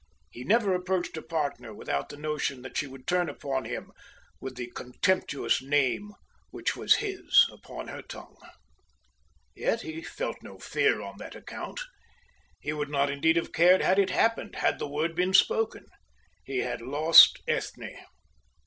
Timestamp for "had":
13.83-13.99, 14.55-14.79, 16.61-16.81